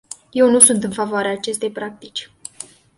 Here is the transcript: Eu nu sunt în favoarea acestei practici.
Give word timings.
Eu 0.31 0.49
nu 0.49 0.59
sunt 0.59 0.83
în 0.83 0.91
favoarea 0.91 1.31
acestei 1.31 1.71
practici. 1.71 2.31